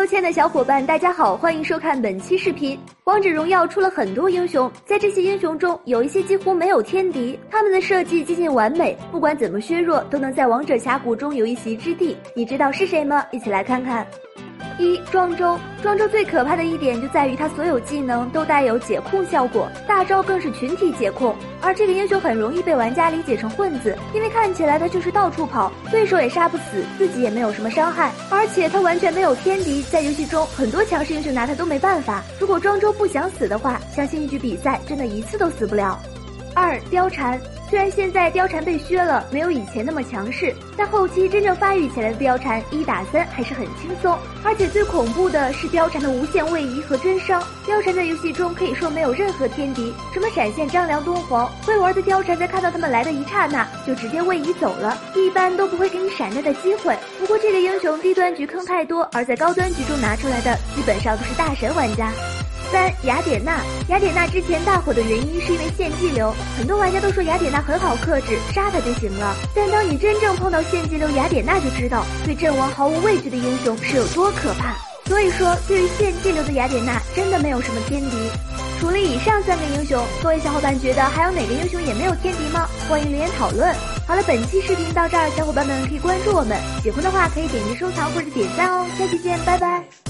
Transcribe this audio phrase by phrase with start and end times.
[0.00, 2.80] Hello，亲爱的小伙伴，大家好，欢迎收看本期视频。
[3.04, 12.16] 王者荣耀出了很多英雄，在这些英雄中，有一些几乎没有天敌，他们的设计接近完美，不管怎么削弱，都能在王者峡谷中有一席之地。
[12.34, 13.22] 你知道是谁吗？
[13.30, 14.06] 一起来看看。
[14.80, 21.36] 一庄周，庄周最可怕的一点就在于他所有技能都带有解控效果，大招更是群体解控。
[21.60, 32.22] 而这个英雄很容易被玩家理解成混子，因为看起来他就是到处跑，对手也杀不死，自己也没有什么伤害，而且他完全没有天敌，在游戏中很多强势英雄拿他都没办法。
[32.40, 36.00] 如果庄周不想死的话，相信一局比赛真的一次都死不了。
[36.60, 37.40] 二貂蝉。
[37.70, 44.18] 虽然现在貂蝉被削了，没有以前那么强势，但后期真正发育起来的貂蝉一打三还是很轻松。
[44.44, 47.42] 而且最恐怖的是貂蝉的无限位移和真伤。
[47.66, 56.94] 貂蝉在游戏中可以说没有任何天敌，什么闪现张良、敦煌，会玩的貂蝉在看到他们来的一刹那就直接位移走了，一般都不会给你闪电的机会。
[57.18, 62.10] 不过这个英雄低端局坑太多，而在高端局中拿出来的基本上都是大神玩家。
[62.70, 69.34] 三雅典娜，雅典娜之前大火的原因是因为献祭流，很多玩家都说雅典娜很好克制，杀她就行了。
[69.54, 74.76] 但当你真正碰到献祭流雅典娜，就知道对阵亡毫无畏惧的英雄是有多可怕。
[75.06, 78.16] 所以说，对于献祭流的雅典娜，真的没有什么天敌。
[78.78, 82.68] 除了以上三个英雄，各位小伙伴觉得还有哪个英雄也没有天敌吗？
[82.88, 83.74] 欢迎留言讨论。
[84.06, 88.86] 好了，本期视频到这儿，小伙伴们可以关注我们，喜欢的话可以点击收藏或者点赞哦。
[88.96, 90.09] 下期见，拜拜。